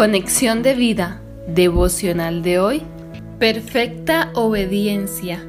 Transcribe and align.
Conexión 0.00 0.62
de 0.62 0.72
vida 0.72 1.20
devocional 1.46 2.42
de 2.42 2.58
hoy. 2.58 2.82
Perfecta 3.38 4.30
obediencia. 4.32 5.44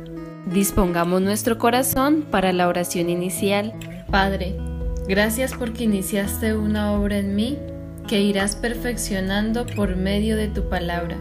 Dispongamos 0.46 1.22
nuestro 1.22 1.58
corazón 1.58 2.24
para 2.30 2.52
la 2.52 2.68
oración 2.68 3.10
inicial. 3.10 3.74
Padre, 4.10 4.58
gracias 5.08 5.54
porque 5.54 5.86
iniciaste 5.86 6.54
una 6.54 6.92
obra 6.92 7.20
en 7.20 7.34
mí 7.34 7.60
que 8.10 8.20
irás 8.20 8.58
perfeccionando 8.58 9.66
por 9.68 9.96
medio 9.96 10.36
de 10.36 10.50
tu 10.50 10.68
palabra, 10.68 11.16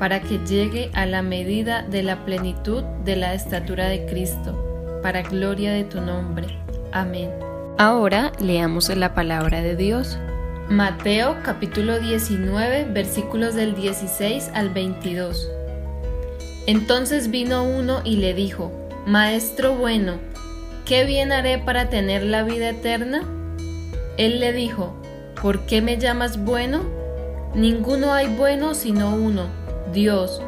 para 0.00 0.20
que 0.20 0.38
llegue 0.38 0.90
a 0.94 1.06
la 1.06 1.22
medida 1.22 1.82
de 1.82 2.02
la 2.02 2.24
plenitud 2.24 2.82
de 3.04 3.14
la 3.14 3.34
estatura 3.34 3.86
de 3.86 4.04
Cristo, 4.06 5.00
para 5.00 5.22
gloria 5.22 5.72
de 5.72 5.84
tu 5.84 6.00
nombre. 6.00 6.48
Amén. 6.90 7.30
Ahora 7.78 8.32
leamos 8.40 8.88
la 8.88 9.14
palabra 9.14 9.62
de 9.62 9.76
Dios. 9.76 10.18
Mateo 10.70 11.36
capítulo 11.42 12.00
19 12.00 12.86
versículos 12.90 13.54
del 13.54 13.74
16 13.74 14.50
al 14.54 14.70
22. 14.70 15.50
Entonces 16.66 17.30
vino 17.30 17.64
uno 17.64 18.00
y 18.02 18.16
le 18.16 18.32
dijo, 18.32 18.72
Maestro 19.04 19.74
bueno, 19.74 20.14
¿qué 20.86 21.04
bien 21.04 21.32
haré 21.32 21.58
para 21.58 21.90
tener 21.90 22.22
la 22.22 22.44
vida 22.44 22.70
eterna? 22.70 23.22
Él 24.16 24.40
le 24.40 24.54
dijo, 24.54 24.94
¿por 25.40 25.66
qué 25.66 25.82
me 25.82 25.98
llamas 25.98 26.42
bueno? 26.42 26.80
Ninguno 27.54 28.14
hay 28.14 28.34
bueno 28.34 28.72
sino 28.72 29.14
uno, 29.14 29.48
Dios. 29.92 30.40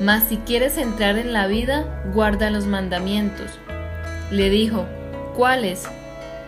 Mas 0.00 0.24
si 0.24 0.38
quieres 0.38 0.76
entrar 0.76 1.18
en 1.18 1.32
la 1.32 1.46
vida, 1.46 2.02
guarda 2.12 2.50
los 2.50 2.66
mandamientos. 2.66 3.52
Le 4.32 4.50
dijo, 4.50 4.86
¿cuáles? 5.36 5.84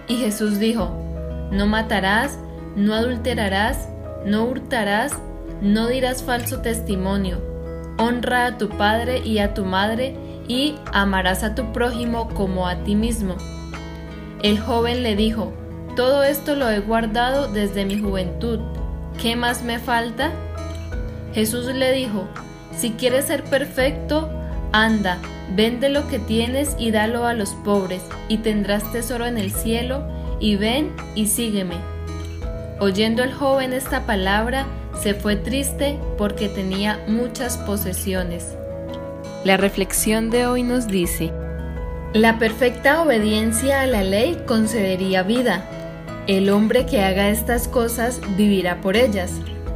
Y 0.08 0.16
Jesús 0.16 0.58
dijo, 0.58 0.90
no 1.52 1.66
matarás, 1.66 2.40
no 2.76 2.94
adulterarás, 2.94 3.88
no 4.24 4.44
hurtarás, 4.44 5.12
no 5.60 5.86
dirás 5.86 6.22
falso 6.22 6.60
testimonio, 6.60 7.40
honra 7.98 8.46
a 8.46 8.58
tu 8.58 8.68
padre 8.68 9.18
y 9.18 9.38
a 9.38 9.54
tu 9.54 9.64
madre, 9.64 10.16
y 10.46 10.74
amarás 10.92 11.42
a 11.42 11.54
tu 11.54 11.72
prójimo 11.72 12.28
como 12.30 12.66
a 12.66 12.84
ti 12.84 12.94
mismo. 12.94 13.36
El 14.42 14.58
joven 14.58 15.02
le 15.02 15.16
dijo, 15.16 15.52
todo 15.96 16.22
esto 16.22 16.54
lo 16.54 16.68
he 16.68 16.80
guardado 16.80 17.50
desde 17.50 17.84
mi 17.84 17.98
juventud, 17.98 18.58
¿qué 19.22 19.36
más 19.36 19.62
me 19.62 19.78
falta? 19.78 20.32
Jesús 21.32 21.66
le 21.66 21.92
dijo, 21.92 22.28
si 22.76 22.90
quieres 22.90 23.26
ser 23.26 23.44
perfecto, 23.44 24.28
anda, 24.72 25.18
vende 25.54 25.88
lo 25.88 26.08
que 26.08 26.18
tienes 26.18 26.74
y 26.78 26.90
dalo 26.90 27.26
a 27.26 27.34
los 27.34 27.50
pobres, 27.50 28.02
y 28.28 28.38
tendrás 28.38 28.90
tesoro 28.92 29.26
en 29.26 29.38
el 29.38 29.52
cielo, 29.52 30.06
y 30.40 30.56
ven 30.56 30.94
y 31.14 31.26
sígueme. 31.28 31.93
Oyendo 32.80 33.22
el 33.22 33.32
joven 33.32 33.72
esta 33.72 34.04
palabra, 34.04 34.66
se 35.00 35.14
fue 35.14 35.36
triste 35.36 35.98
porque 36.18 36.48
tenía 36.48 37.04
muchas 37.06 37.56
posesiones. 37.58 38.56
La 39.44 39.56
reflexión 39.56 40.30
de 40.30 40.46
hoy 40.46 40.62
nos 40.64 40.88
dice, 40.88 41.32
la 42.14 42.38
perfecta 42.38 43.02
obediencia 43.02 43.82
a 43.82 43.86
la 43.86 44.02
ley 44.02 44.42
concedería 44.46 45.22
vida. 45.22 45.64
El 46.26 46.50
hombre 46.50 46.86
que 46.86 47.02
haga 47.02 47.28
estas 47.28 47.68
cosas 47.68 48.20
vivirá 48.36 48.80
por 48.80 48.96
ellas. 48.96 49.32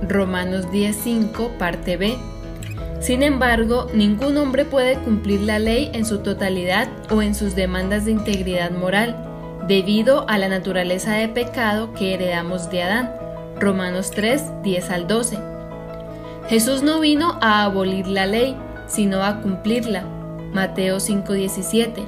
Romanos 0.08 0.66
10.5, 0.68 1.56
parte 1.56 1.96
B. 1.96 2.16
Sin 3.00 3.22
embargo, 3.22 3.86
ningún 3.94 4.36
hombre 4.38 4.64
puede 4.64 4.96
cumplir 4.98 5.42
la 5.42 5.58
ley 5.58 5.90
en 5.92 6.04
su 6.04 6.18
totalidad 6.18 6.88
o 7.10 7.22
en 7.22 7.34
sus 7.34 7.54
demandas 7.54 8.06
de 8.06 8.12
integridad 8.12 8.70
moral 8.72 9.27
debido 9.66 10.28
a 10.28 10.38
la 10.38 10.48
naturaleza 10.48 11.14
de 11.14 11.28
pecado 11.28 11.92
que 11.92 12.14
heredamos 12.14 12.70
de 12.70 12.82
Adán. 12.82 13.12
Romanos 13.58 14.10
3, 14.12 14.62
10 14.62 14.90
al 14.90 15.06
12. 15.08 15.38
Jesús 16.48 16.82
no 16.82 17.00
vino 17.00 17.38
a 17.40 17.64
abolir 17.64 18.06
la 18.06 18.26
ley, 18.26 18.56
sino 18.86 19.22
a 19.22 19.40
cumplirla. 19.40 20.04
Mateo 20.52 21.00
5, 21.00 21.32
17. 21.32 22.02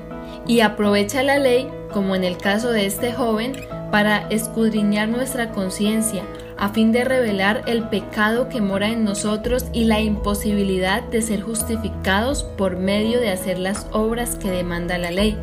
Y 0.47 0.61
aprovecha 0.61 1.23
la 1.23 1.39
ley, 1.39 1.69
como 1.93 2.15
en 2.15 2.25
el 2.25 2.39
caso 2.39 2.71
de 2.71 2.87
este 2.87 3.13
joven, 3.13 3.53
para 3.91 4.29
escudriñar 4.29 5.09
nuestra 5.09 5.51
conciencia, 5.51 6.23
a 6.57 6.69
fin 6.71 6.93
de 6.93 7.05
revelar 7.05 7.63
el 7.67 7.89
pecado 7.89 8.49
que 8.49 8.61
mora 8.61 8.89
en 8.89 9.05
nosotros 9.05 9.67
y 9.73 9.85
la 9.85 10.01
imposibilidad 10.01 11.03
de 11.03 11.23
ser 11.23 11.43
justificados 11.43 12.45
por 12.45 12.77
medio 12.77 13.21
de 13.21 13.31
hacer 13.31 13.59
las 13.59 13.87
obras 13.93 14.37
que 14.37 14.51
demanda 14.51 14.97
la 14.99 15.11
ley. 15.11 15.37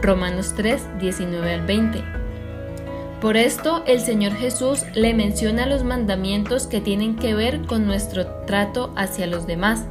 Romanos 0.00 0.54
3, 0.56 1.00
19 1.00 1.54
al 1.54 1.66
20. 1.66 2.02
Por 3.20 3.36
esto 3.36 3.82
el 3.86 4.00
Señor 4.00 4.32
Jesús 4.34 4.84
le 4.94 5.12
menciona 5.12 5.66
los 5.66 5.82
mandamientos 5.82 6.68
que 6.68 6.80
tienen 6.80 7.16
que 7.16 7.34
ver 7.34 7.62
con 7.62 7.86
nuestro 7.86 8.26
trato 8.46 8.92
hacia 8.96 9.26
los 9.26 9.46
demás. 9.46 9.84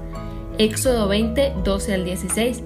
Éxodo 0.58 1.10
20, 1.10 1.56
12 1.64 1.94
al 1.94 2.06
16. 2.06 2.64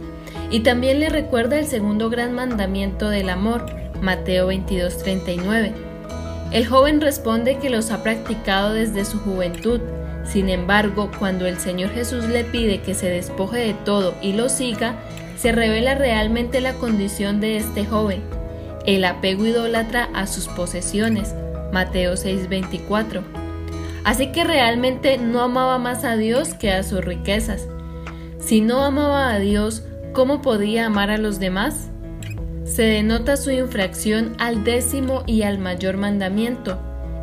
Y 0.52 0.59
también 0.59 1.00
le 1.00 1.09
recuerda 1.09 1.57
el 1.57 1.66
segundo 1.66 2.09
gran 2.09 2.34
mandamiento 2.34 3.09
del 3.09 3.29
amor, 3.29 3.66
Mateo 4.02 4.47
22, 4.47 5.00
39. 5.00 5.73
El 6.52 6.68
joven 6.68 7.02
responde 7.02 7.58
que 7.58 7.69
los 7.69 7.90
ha 7.90 8.03
practicado 8.03 8.73
desde 8.73 9.03
su 9.03 9.19
juventud. 9.19 9.79
Sin 10.25 10.50
embargo, 10.50 11.09
cuando 11.18 11.47
el 11.47 11.58
Señor 11.58 11.90
Jesús 11.90 12.25
le 12.25 12.44
pide 12.44 12.81
que 12.81 12.94
se 12.94 13.09
despoje 13.09 13.58
de 13.58 13.73
todo 13.73 14.13
y 14.22 14.34
lo 14.34 14.47
siga, 14.47 14.96
se 15.41 15.52
revela 15.52 15.96
realmente 15.96 16.62
la 16.62 16.74
condición 16.75 17.41
de 17.41 17.57
este 17.57 17.84
joven, 17.84 18.22
el 18.85 19.03
apego 19.03 19.47
idólatra 19.47 20.07
a 20.13 20.28
sus 20.28 20.47
posesiones, 20.47 21.34
Mateo 21.74 22.13
6:24. 22.16 23.24
Así 24.03 24.31
que 24.31 24.44
realmente 24.44 25.18
no 25.18 25.41
amaba 25.41 25.79
más 25.79 26.03
a 26.03 26.16
Dios 26.16 26.53
que 26.53 26.72
a 26.72 26.84
sus 26.84 27.03
riquezas. 27.03 27.68
Si 28.38 28.62
no 28.62 28.84
amaba 28.84 29.34
a 29.34 29.40
Dios, 29.40 29.84
¿cómo 30.13 30.44
podía 30.44 30.85
amar 30.85 31.09
a 31.09 31.18
los 31.18 31.40
demás? 31.40 31.90
Se 32.63 32.84
denota 32.84 33.35
su 33.35 33.50
infracción 33.50 34.35
al 34.38 34.63
décimo 34.63 35.23
y 35.25 35.41
al 35.41 35.58
mayor 35.58 35.97
mandamiento, 35.97 36.78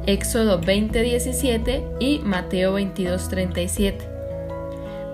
Éxodo 0.07 0.61
20:17 0.61 1.85
y 2.01 2.19
Mateo 2.25 2.73
22:37. 2.73 4.18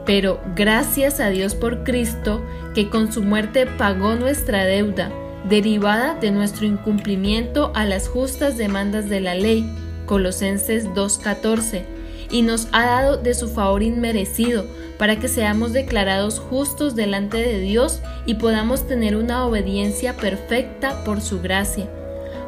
Pero 0.06 0.40
gracias 0.54 1.20
a 1.20 1.28
Dios 1.28 1.54
por 1.54 1.82
Cristo, 1.84 2.42
que 2.74 2.90
con 2.90 3.12
su 3.12 3.22
muerte 3.22 3.66
pagó 3.66 4.14
nuestra 4.16 4.64
deuda, 4.64 5.10
derivada 5.48 6.14
de 6.14 6.30
nuestro 6.30 6.66
incumplimiento 6.66 7.72
a 7.74 7.84
las 7.84 8.08
justas 8.08 8.56
demandas 8.56 9.08
de 9.08 9.20
la 9.20 9.34
ley, 9.34 9.64
Colosenses 10.06 10.88
2.14, 10.90 11.82
y 12.30 12.42
nos 12.42 12.68
ha 12.72 12.84
dado 12.84 13.16
de 13.16 13.34
su 13.34 13.48
favor 13.48 13.82
inmerecido, 13.82 14.66
para 14.98 15.18
que 15.18 15.28
seamos 15.28 15.72
declarados 15.72 16.38
justos 16.38 16.94
delante 16.94 17.38
de 17.38 17.58
Dios 17.58 18.00
y 18.26 18.34
podamos 18.34 18.86
tener 18.86 19.16
una 19.16 19.44
obediencia 19.44 20.14
perfecta 20.14 21.02
por 21.04 21.20
su 21.20 21.40
gracia. 21.40 21.88